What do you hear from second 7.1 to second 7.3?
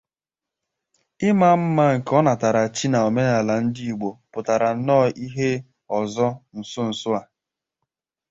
a